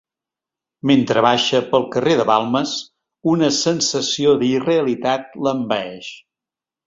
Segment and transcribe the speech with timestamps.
[0.91, 2.71] Mentre baixa pel carrer de Balmes
[3.33, 6.11] una sensació d'irrealitat l'envaeix.